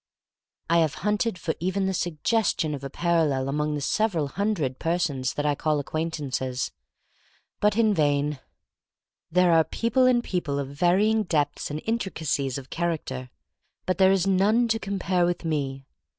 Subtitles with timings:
[0.67, 4.79] I have hunted for even the sugges tion of a parallel among the several hundred
[4.79, 6.71] persons that I call acquaint ances.
[7.59, 8.39] But in vain.
[9.31, 13.29] There are people and people of varying depths and intri cacies of character,
[13.85, 15.85] but there is none to compare with me.